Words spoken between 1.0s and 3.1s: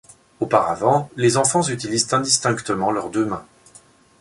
les enfants utilisent indistinctement